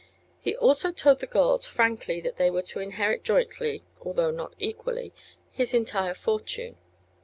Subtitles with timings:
[0.39, 5.13] He also told the girls frankly that they were to inherit jointly although not equally
[5.51, 6.77] his entire fortune.